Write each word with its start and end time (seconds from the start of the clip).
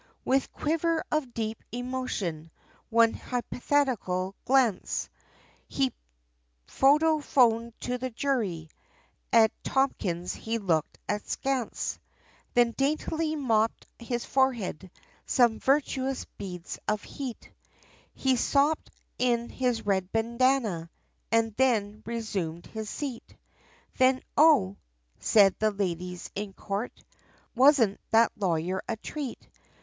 With 0.25 0.51
quiver 0.51 1.03
of 1.11 1.31
deep 1.35 1.63
emotion, 1.71 2.49
one 2.89 3.13
hypnothetical 3.13 4.33
glance, 4.45 5.09
He 5.67 5.93
photophoned 6.67 7.73
to 7.81 7.99
the 7.99 8.09
jury, 8.09 8.71
at 9.31 9.51
Tommins 9.63 10.33
he 10.33 10.57
looked 10.57 10.97
askance, 11.07 11.99
Then 12.55 12.71
daintily 12.71 13.35
mopped 13.35 13.85
his 13.99 14.25
forehead, 14.25 14.89
some 15.27 15.59
virtuous 15.59 16.25
beads 16.39 16.79
of 16.87 17.03
heat, 17.03 17.51
He 18.15 18.37
sopped 18.37 18.89
in 19.19 19.49
his 19.49 19.85
red 19.85 20.11
bandana, 20.11 20.89
and 21.31 21.53
then 21.57 22.01
he 22.03 22.11
resumed 22.11 22.65
his 22.65 22.89
seat. 22.89 23.37
Then 23.99 24.23
"Oh!" 24.35 24.77
said 25.19 25.53
the 25.59 25.69
ladies 25.69 26.31
in 26.33 26.53
court, 26.53 27.03
"Wasn't 27.53 28.01
that 28.09 28.31
lawyer 28.35 28.81
a 28.87 28.97
treat?" 28.97 29.47